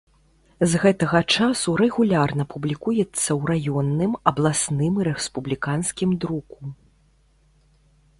З 0.69 0.79
гэтага 0.83 1.19
часу 1.33 1.73
рэгулярна 1.81 2.43
публікуецца 2.53 3.05
ў 3.05 3.41
раённым, 3.51 4.15
абласным 4.31 4.97
і 5.03 5.05
рэспубліканскім 5.09 6.17
друку. 6.25 6.61